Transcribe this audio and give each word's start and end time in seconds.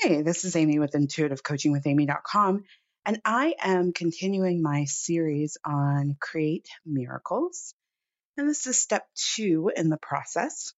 Hey, 0.00 0.22
this 0.22 0.44
is 0.44 0.54
Amy 0.54 0.78
with 0.78 0.92
intuitivecoachingwithamy.com, 0.92 2.64
and 3.04 3.20
I 3.24 3.56
am 3.60 3.92
continuing 3.92 4.62
my 4.62 4.84
series 4.84 5.56
on 5.64 6.16
create 6.20 6.68
miracles. 6.86 7.74
And 8.36 8.48
this 8.48 8.68
is 8.68 8.80
step 8.80 9.08
two 9.16 9.72
in 9.74 9.88
the 9.88 9.96
process. 9.96 10.72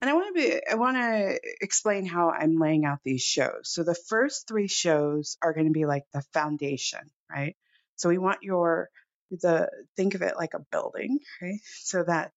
And 0.00 0.10
I 0.10 0.14
want 0.14 0.34
to 0.34 0.42
be 0.42 0.60
I 0.68 0.74
want 0.74 0.96
to 0.96 1.38
explain 1.60 2.04
how 2.04 2.30
I'm 2.30 2.58
laying 2.58 2.84
out 2.84 2.98
these 3.04 3.22
shows. 3.22 3.60
So 3.62 3.84
the 3.84 3.94
first 3.94 4.48
three 4.48 4.66
shows 4.66 5.36
are 5.40 5.52
going 5.52 5.66
to 5.66 5.72
be 5.72 5.86
like 5.86 6.06
the 6.12 6.22
foundation, 6.32 7.12
right? 7.30 7.54
So 7.94 8.08
we 8.08 8.18
want 8.18 8.42
your 8.42 8.90
the 9.30 9.70
think 9.96 10.16
of 10.16 10.22
it 10.22 10.34
like 10.36 10.54
a 10.54 10.66
building, 10.72 11.20
right? 11.40 11.60
So 11.62 12.02
that 12.02 12.32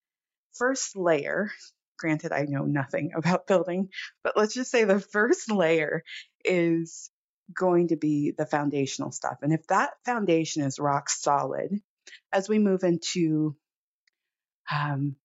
first 0.53 0.95
layer 0.95 1.49
Granted, 1.97 2.31
I 2.31 2.43
know 2.43 2.65
nothing 2.65 3.11
about 3.15 3.47
building, 3.47 3.89
but 4.23 4.37
let's 4.37 4.53
just 4.53 4.71
say 4.71 4.83
the 4.83 4.99
first 4.99 5.51
layer 5.51 6.03
is 6.43 7.09
going 7.53 7.89
to 7.89 7.95
be 7.95 8.33
the 8.37 8.45
foundational 8.45 9.11
stuff. 9.11 9.37
And 9.41 9.53
if 9.53 9.65
that 9.67 9.91
foundation 10.05 10.63
is 10.63 10.79
rock 10.79 11.09
solid, 11.09 11.81
as 12.33 12.49
we 12.49 12.59
move 12.59 12.83
into 12.83 13.55
um, 14.71 15.15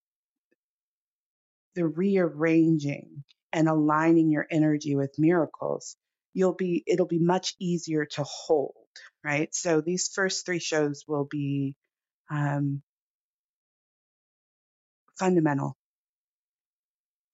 the 1.74 1.86
rearranging 1.86 3.24
and 3.52 3.68
aligning 3.68 4.30
your 4.30 4.46
energy 4.50 4.94
with 4.94 5.18
miracles, 5.18 5.96
you'll 6.34 6.54
be 6.54 6.82
it'll 6.86 7.06
be 7.06 7.18
much 7.18 7.54
easier 7.60 8.06
to 8.06 8.24
hold, 8.24 8.74
right? 9.24 9.54
So 9.54 9.80
these 9.80 10.08
first 10.08 10.46
three 10.46 10.58
shows 10.60 11.04
will 11.06 11.26
be 11.30 11.74
um, 12.30 12.82
fundamental 15.18 15.76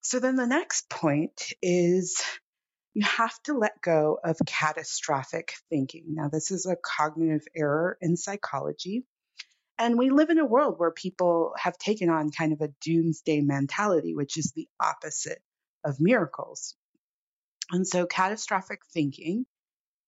so 0.08 0.20
then 0.20 0.36
the 0.36 0.46
next 0.46 0.88
point 0.88 1.52
is 1.60 2.24
you 2.94 3.04
have 3.04 3.38
to 3.42 3.52
let 3.52 3.82
go 3.82 4.18
of 4.24 4.38
catastrophic 4.46 5.52
thinking. 5.68 6.14
Now, 6.14 6.30
this 6.30 6.50
is 6.50 6.64
a 6.64 6.76
cognitive 6.82 7.46
error 7.54 7.98
in 8.00 8.16
psychology. 8.16 9.04
And 9.78 9.98
we 9.98 10.08
live 10.08 10.30
in 10.30 10.38
a 10.38 10.46
world 10.46 10.76
where 10.78 10.92
people 10.92 11.52
have 11.58 11.76
taken 11.76 12.08
on 12.08 12.30
kind 12.30 12.54
of 12.54 12.62
a 12.62 12.72
doomsday 12.80 13.42
mentality, 13.42 14.14
which 14.14 14.38
is 14.38 14.50
the 14.56 14.66
opposite 14.80 15.42
of 15.84 16.00
miracles. 16.00 16.74
And 17.70 17.86
so, 17.86 18.06
catastrophic 18.06 18.80
thinking, 18.90 19.44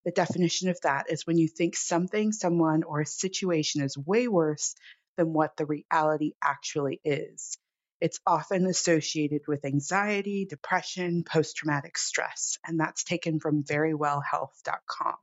the 0.03 0.09
definition 0.09 0.69
of 0.69 0.81
that 0.81 1.11
is 1.11 1.27
when 1.27 1.37
you 1.37 1.47
think 1.47 1.75
something, 1.75 2.31
someone, 2.31 2.81
or 2.81 3.01
a 3.01 3.05
situation 3.05 3.83
is 3.83 3.95
way 3.99 4.27
worse 4.27 4.73
than 5.17 5.31
what 5.31 5.57
the 5.57 5.67
reality 5.67 6.31
actually 6.41 6.99
is. 7.05 7.55
It's 8.01 8.19
often 8.25 8.65
associated 8.65 9.41
with 9.47 9.63
anxiety, 9.63 10.45
depression, 10.49 11.23
post 11.23 11.55
traumatic 11.55 11.97
stress, 11.99 12.57
and 12.65 12.79
that's 12.79 13.03
taken 13.03 13.39
from 13.39 13.63
verywellhealth.com. 13.63 15.17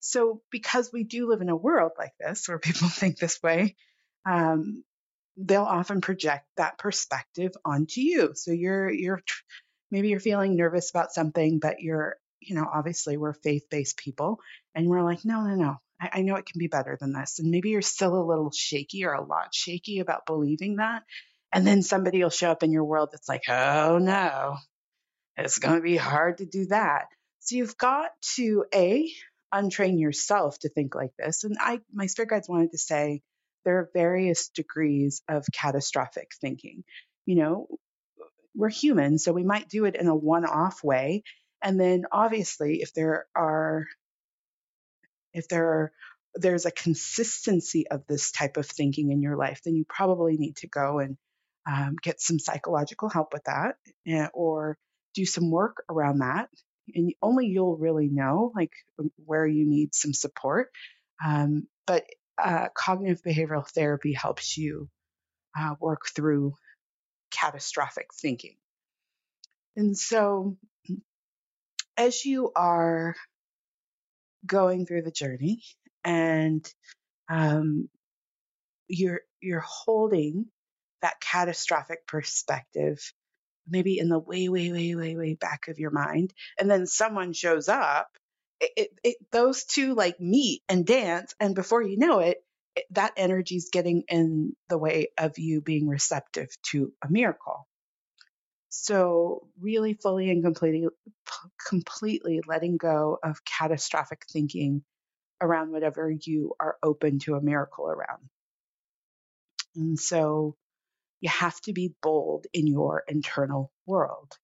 So, 0.00 0.42
because 0.50 0.92
we 0.92 1.04
do 1.04 1.28
live 1.28 1.40
in 1.40 1.48
a 1.48 1.56
world 1.56 1.92
like 1.98 2.12
this 2.20 2.46
where 2.46 2.58
people 2.60 2.88
think 2.88 3.18
this 3.18 3.42
way, 3.42 3.76
um, 4.26 4.84
they'll 5.36 5.62
often 5.62 6.00
project 6.02 6.46
that 6.56 6.78
perspective 6.78 7.52
onto 7.64 8.02
you. 8.02 8.32
So 8.34 8.52
you're 8.52 8.90
you're 8.90 9.22
maybe 9.90 10.08
you're 10.08 10.20
feeling 10.20 10.56
nervous 10.56 10.90
about 10.90 11.12
something, 11.12 11.58
but 11.60 11.80
you're 11.80 12.16
you 12.40 12.54
know 12.54 12.66
obviously 12.70 13.16
we're 13.16 13.32
faith 13.32 13.64
based 13.70 13.96
people, 13.96 14.40
and 14.74 14.86
we're 14.86 15.02
like, 15.02 15.24
no, 15.24 15.42
no, 15.42 15.54
no. 15.54 15.76
I, 16.00 16.10
I 16.14 16.22
know 16.22 16.36
it 16.36 16.46
can 16.46 16.58
be 16.58 16.68
better 16.68 16.96
than 17.00 17.12
this. 17.12 17.38
And 17.38 17.50
maybe 17.50 17.70
you're 17.70 17.82
still 17.82 18.14
a 18.14 18.24
little 18.24 18.50
shaky 18.50 19.04
or 19.04 19.12
a 19.12 19.24
lot 19.24 19.54
shaky 19.54 20.00
about 20.00 20.26
believing 20.26 20.76
that. 20.76 21.04
And 21.52 21.66
then 21.66 21.82
somebody 21.82 22.22
will 22.22 22.30
show 22.30 22.50
up 22.50 22.62
in 22.62 22.72
your 22.72 22.84
world 22.84 23.10
that's 23.12 23.28
like, 23.28 23.48
oh 23.48 23.98
no, 23.98 24.56
it's 25.36 25.58
going 25.58 25.76
to 25.76 25.82
be 25.82 25.96
hard 25.96 26.38
to 26.38 26.46
do 26.46 26.66
that. 26.66 27.06
So 27.40 27.56
you've 27.56 27.76
got 27.76 28.10
to 28.36 28.64
A, 28.74 29.10
untrain 29.52 29.98
yourself 30.00 30.58
to 30.60 30.68
think 30.68 30.94
like 30.94 31.10
this. 31.18 31.44
And 31.44 31.56
I, 31.58 31.80
my 31.92 32.06
spirit 32.06 32.30
guides 32.30 32.48
wanted 32.48 32.72
to 32.72 32.78
say 32.78 33.22
there 33.64 33.78
are 33.78 33.90
various 33.94 34.48
degrees 34.48 35.22
of 35.28 35.44
catastrophic 35.52 36.30
thinking. 36.40 36.84
You 37.26 37.36
know, 37.36 37.66
we're 38.54 38.68
human, 38.68 39.18
so 39.18 39.32
we 39.32 39.44
might 39.44 39.68
do 39.68 39.84
it 39.86 39.96
in 39.96 40.06
a 40.06 40.14
one 40.14 40.44
off 40.44 40.84
way. 40.84 41.22
And 41.62 41.78
then 41.80 42.04
obviously, 42.12 42.80
if 42.82 42.94
there 42.94 43.26
are, 43.34 43.86
if 45.32 45.48
there 45.48 45.66
are, 45.66 45.92
there's 46.34 46.64
a 46.66 46.70
consistency 46.70 47.88
of 47.88 48.06
this 48.06 48.30
type 48.30 48.56
of 48.56 48.66
thinking 48.66 49.10
in 49.10 49.20
your 49.20 49.36
life, 49.36 49.60
then 49.64 49.74
you 49.74 49.84
probably 49.88 50.36
need 50.36 50.56
to 50.56 50.68
go 50.68 51.00
and 51.00 51.16
um, 51.68 51.96
get 52.02 52.20
some 52.20 52.38
psychological 52.38 53.08
help 53.08 53.32
with 53.32 53.44
that 53.44 53.76
eh, 54.06 54.28
or 54.32 54.76
do 55.14 55.24
some 55.24 55.50
work 55.50 55.84
around 55.88 56.18
that. 56.18 56.48
And 56.94 57.12
only 57.22 57.46
you'll 57.46 57.76
really 57.76 58.08
know 58.08 58.52
like 58.54 58.72
where 59.24 59.46
you 59.46 59.68
need 59.68 59.94
some 59.94 60.12
support. 60.12 60.70
Um, 61.24 61.66
but 61.86 62.04
uh, 62.42 62.68
cognitive 62.74 63.22
behavioral 63.22 63.68
therapy 63.68 64.12
helps 64.12 64.56
you 64.56 64.88
uh, 65.58 65.74
work 65.80 66.06
through 66.14 66.54
catastrophic 67.30 68.08
thinking. 68.14 68.56
And 69.76 69.96
so, 69.96 70.56
as 71.96 72.24
you 72.24 72.50
are 72.56 73.14
going 74.44 74.86
through 74.86 75.02
the 75.02 75.10
journey 75.10 75.62
and 76.04 76.66
um, 77.28 77.88
you're 78.88 79.20
you're 79.40 79.64
holding 79.66 80.46
that 81.02 81.20
catastrophic 81.20 82.06
perspective, 82.06 83.12
maybe 83.68 83.98
in 83.98 84.08
the 84.08 84.18
way, 84.18 84.48
way, 84.48 84.72
way, 84.72 84.94
way, 84.94 85.16
way 85.16 85.34
back 85.34 85.68
of 85.68 85.78
your 85.78 85.90
mind, 85.90 86.32
and 86.58 86.70
then 86.70 86.86
someone 86.86 87.32
shows 87.32 87.68
up, 87.68 88.08
it, 88.60 88.70
it, 88.76 88.90
it 89.02 89.16
those 89.32 89.64
two 89.64 89.94
like 89.94 90.20
meet 90.20 90.62
and 90.68 90.86
dance, 90.86 91.34
and 91.40 91.54
before 91.54 91.82
you 91.82 91.96
know 91.96 92.20
it, 92.20 92.38
it 92.76 92.84
that 92.90 93.14
energy 93.16 93.56
is 93.56 93.70
getting 93.72 94.04
in 94.08 94.54
the 94.68 94.78
way 94.78 95.08
of 95.18 95.38
you 95.38 95.60
being 95.60 95.88
receptive 95.88 96.48
to 96.64 96.92
a 97.04 97.10
miracle. 97.10 97.66
So, 98.72 99.48
really, 99.58 99.94
fully 99.94 100.30
and 100.30 100.44
completely, 100.44 100.88
completely 101.68 102.40
letting 102.46 102.76
go 102.76 103.18
of 103.22 103.44
catastrophic 103.44 104.22
thinking 104.30 104.84
around 105.40 105.72
whatever 105.72 106.08
you 106.10 106.54
are 106.60 106.76
open 106.82 107.18
to 107.20 107.34
a 107.34 107.40
miracle 107.40 107.88
around. 107.88 108.28
And 109.74 109.98
so, 109.98 110.56
you 111.20 111.28
have 111.28 111.60
to 111.62 111.72
be 111.72 111.94
bold 112.02 112.46
in 112.52 112.66
your 112.66 113.04
internal 113.06 113.70
world. 113.86 114.36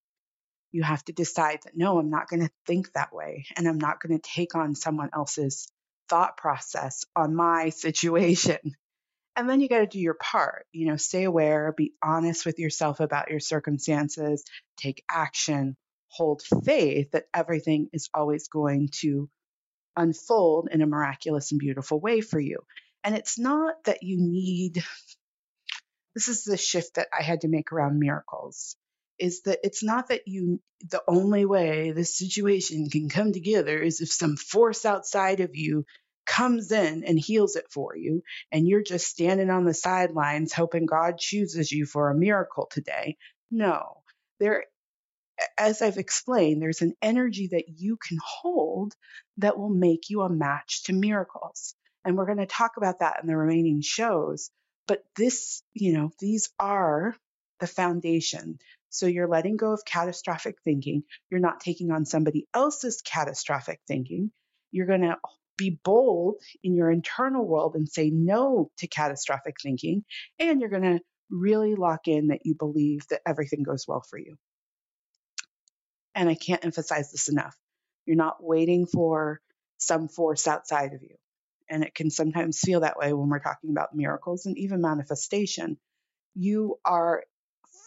You 0.73 0.83
have 0.83 1.05
to 1.07 1.13
decide 1.13 1.61
that 1.65 1.77
no, 1.77 1.99
I'm 1.99 2.11
not 2.11 2.29
going 2.29 2.41
to 2.41 2.51
think 2.67 2.93
that 2.93 3.15
way 3.15 3.47
and 3.57 3.67
I'm 3.67 3.79
not 3.79 4.01
going 4.01 4.19
to 4.19 4.31
take 4.31 4.55
on 4.55 4.75
someone 4.75 5.11
else's 5.15 5.69
thought 6.09 6.37
process 6.37 7.05
on 7.15 7.35
my 7.35 7.71
situation. 7.71 8.59
And 9.35 9.49
then 9.49 9.61
you 9.61 9.69
got 9.69 9.81
to 9.81 9.87
do 9.87 10.01
your 10.01 10.15
part. 10.15 10.67
You 10.73 10.87
know, 10.87 10.97
stay 10.97 11.25
aware, 11.25 11.73
be 11.77 11.93
honest 12.03 12.47
with 12.47 12.59
yourself 12.59 13.01
about 13.01 13.31
your 13.31 13.41
circumstances, 13.41 14.45
take 14.79 15.05
action, 15.11 15.77
hold 16.09 16.43
faith 16.65 17.11
that 17.13 17.27
everything 17.35 17.89
is 17.93 18.09
always 18.15 18.49
going 18.49 18.89
to 19.01 19.29
unfold 19.97 20.69
in 20.71 20.83
a 20.83 20.87
miraculous 20.87 21.51
and 21.53 21.59
beautiful 21.59 22.01
way 22.01 22.21
for 22.21 22.41
you. 22.41 22.59
And 23.05 23.15
it's 23.15 23.39
not 23.39 23.75
that 23.85 24.03
you 24.03 24.17
need 24.19 24.83
this 26.17 26.29
is 26.29 26.45
the 26.45 26.57
shift 26.57 26.95
that 26.95 27.09
I 27.17 27.23
had 27.23 27.43
to 27.43 27.49
make 27.49 27.73
around 27.73 27.99
miracles 27.99 28.75
is 29.19 29.43
that 29.43 29.61
it's 29.63 29.85
not 29.85 30.09
that 30.09 30.23
you 30.27 30.61
the 30.91 31.03
only 31.07 31.45
way 31.45 31.91
this 31.91 32.17
situation 32.17 32.89
can 32.89 33.11
come 33.11 33.33
together 33.33 33.79
is 33.79 34.01
if 34.01 34.11
some 34.11 34.37
force 34.37 34.87
outside 34.87 35.41
of 35.41 35.55
you 35.55 35.85
comes 36.25 36.73
in 36.73 37.05
and 37.05 37.19
heals 37.19 37.55
it 37.55 37.67
for 37.71 37.95
you 37.95 38.23
and 38.51 38.67
you're 38.67 38.83
just 38.83 39.07
standing 39.07 39.51
on 39.51 39.67
the 39.67 39.75
sidelines 39.75 40.55
hoping 40.55 40.87
God 40.87 41.19
chooses 41.19 41.71
you 41.71 41.85
for 41.85 42.09
a 42.09 42.17
miracle 42.17 42.67
today. 42.71 43.19
No. 43.51 44.03
There 44.41 44.65
as 45.59 45.83
I've 45.83 45.99
explained, 45.99 46.63
there's 46.63 46.81
an 46.81 46.95
energy 47.03 47.49
that 47.49 47.65
you 47.77 47.99
can 47.99 48.19
hold 48.25 48.95
that 49.37 49.59
will 49.59 49.69
make 49.69 50.09
you 50.09 50.23
a 50.23 50.31
match 50.31 50.85
to 50.85 50.95
miracles. 50.95 51.75
And 52.07 52.17
we're 52.17 52.25
going 52.25 52.39
to 52.39 52.47
talk 52.47 52.79
about 52.79 53.01
that 53.01 53.19
in 53.21 53.29
the 53.29 53.37
remaining 53.37 53.83
shows. 53.83 54.51
But 54.87 55.05
this, 55.17 55.63
you 55.75 55.93
know, 55.93 56.11
these 56.21 56.51
are 56.59 57.17
the 57.61 57.67
foundation. 57.67 58.59
So 58.91 59.07
you're 59.07 59.29
letting 59.29 59.57
go 59.57 59.73
of 59.73 59.85
catastrophic 59.85 60.57
thinking. 60.63 61.03
You're 61.31 61.41
not 61.41 61.61
taking 61.61 61.91
on 61.91 62.05
somebody 62.05 62.47
else's 62.55 63.03
catastrophic 63.03 63.81
thinking. 63.87 64.31
You're 64.71 64.87
going 64.87 65.03
to 65.03 65.17
be 65.57 65.79
bold 65.83 66.37
in 66.63 66.75
your 66.75 66.91
internal 66.91 67.47
world 67.47 67.75
and 67.75 67.89
say 67.89 68.11
no 68.11 68.71
to 68.79 68.87
catastrophic 68.87 69.57
thinking. 69.63 70.05
And 70.39 70.61
you're 70.61 70.71
going 70.71 70.99
to 70.99 71.01
really 71.31 71.75
lock 71.75 72.09
in 72.09 72.29
that 72.29 72.45
you 72.45 72.55
believe 72.55 73.07
that 73.11 73.23
everything 73.27 73.63
goes 73.63 73.87
well 73.89 74.03
for 74.09 74.19
you. 74.19 74.37
And 76.15 76.29
I 76.29 76.35
can't 76.35 76.65
emphasize 76.65 77.11
this 77.11 77.29
enough. 77.29 77.57
You're 78.07 78.17
not 78.17 78.43
waiting 78.43 78.87
for 78.87 79.41
some 79.79 80.09
force 80.09 80.47
outside 80.47 80.95
of 80.95 81.03
you 81.03 81.17
and 81.69 81.83
it 81.85 81.95
can 81.95 82.11
sometimes 82.11 82.59
feel 82.59 82.81
that 82.81 82.99
way 82.99 83.13
when 83.13 83.29
we're 83.29 83.39
talking 83.39 83.71
about 83.71 83.95
miracles 83.95 84.47
and 84.47 84.57
even 84.59 84.81
manifestation, 84.81 85.79
you 86.35 86.79
are 86.85 87.25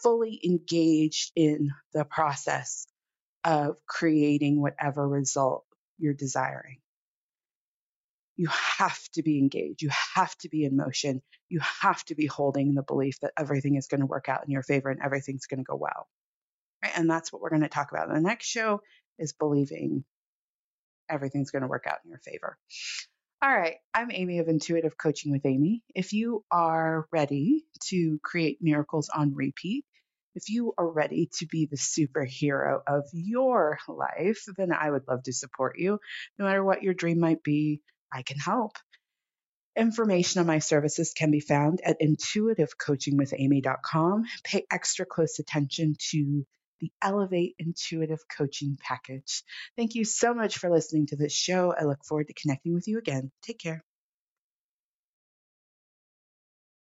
fully 0.02 0.40
engaged 0.44 1.32
in 1.36 1.70
the 1.92 2.04
process 2.04 2.86
of 3.44 3.76
creating 3.86 4.60
whatever 4.60 5.06
result 5.06 5.64
you're 5.98 6.14
desiring. 6.14 6.78
You 8.36 8.48
have 8.78 9.00
to 9.14 9.22
be 9.22 9.38
engaged. 9.38 9.82
You 9.82 9.90
have 10.14 10.34
to 10.38 10.48
be 10.48 10.64
in 10.64 10.76
motion. 10.76 11.22
You 11.48 11.60
have 11.60 12.02
to 12.06 12.14
be 12.14 12.26
holding 12.26 12.74
the 12.74 12.82
belief 12.82 13.20
that 13.20 13.32
everything 13.38 13.76
is 13.76 13.86
going 13.86 14.00
to 14.00 14.06
work 14.06 14.28
out 14.28 14.44
in 14.44 14.50
your 14.50 14.62
favor 14.62 14.88
and 14.90 15.00
everything's 15.02 15.46
going 15.46 15.60
to 15.60 15.64
go 15.64 15.76
well. 15.76 16.08
Right? 16.82 16.92
And 16.96 17.10
that's 17.10 17.32
what 17.32 17.42
we're 17.42 17.50
going 17.50 17.62
to 17.62 17.68
talk 17.68 17.90
about 17.90 18.08
in 18.08 18.14
the 18.14 18.20
next 18.20 18.46
show 18.46 18.80
is 19.18 19.34
believing 19.34 20.04
everything's 21.10 21.50
going 21.50 21.62
to 21.62 21.68
work 21.68 21.86
out 21.86 21.98
in 22.04 22.10
your 22.10 22.20
favor. 22.20 22.56
All 23.42 23.50
right, 23.50 23.76
I'm 23.94 24.10
Amy 24.10 24.40
of 24.40 24.48
Intuitive 24.48 24.98
Coaching 24.98 25.32
with 25.32 25.46
Amy. 25.46 25.82
If 25.94 26.12
you 26.12 26.44
are 26.50 27.06
ready 27.10 27.64
to 27.84 28.18
create 28.22 28.58
miracles 28.60 29.08
on 29.08 29.34
repeat, 29.34 29.86
if 30.34 30.50
you 30.50 30.74
are 30.76 30.86
ready 30.86 31.30
to 31.38 31.46
be 31.46 31.64
the 31.64 31.78
superhero 31.78 32.82
of 32.86 33.04
your 33.14 33.78
life, 33.88 34.44
then 34.58 34.74
I 34.74 34.90
would 34.90 35.08
love 35.08 35.22
to 35.22 35.32
support 35.32 35.78
you. 35.78 35.98
No 36.38 36.44
matter 36.44 36.62
what 36.62 36.82
your 36.82 36.92
dream 36.92 37.18
might 37.18 37.42
be, 37.42 37.80
I 38.12 38.20
can 38.20 38.38
help. 38.38 38.72
Information 39.74 40.42
on 40.42 40.46
my 40.46 40.58
services 40.58 41.14
can 41.16 41.30
be 41.30 41.40
found 41.40 41.80
at 41.82 41.98
intuitivecoachingwithamy.com. 41.98 44.24
Pay 44.44 44.66
extra 44.70 45.06
close 45.06 45.38
attention 45.38 45.96
to 46.10 46.44
the 46.80 46.92
Elevate 47.02 47.54
Intuitive 47.58 48.20
Coaching 48.36 48.76
Package. 48.80 49.42
Thank 49.76 49.94
you 49.94 50.04
so 50.04 50.34
much 50.34 50.58
for 50.58 50.70
listening 50.70 51.06
to 51.08 51.16
this 51.16 51.32
show. 51.32 51.74
I 51.78 51.84
look 51.84 52.04
forward 52.04 52.28
to 52.28 52.34
connecting 52.34 52.74
with 52.74 52.88
you 52.88 52.98
again. 52.98 53.30
Take 53.42 53.58
care. 53.58 53.84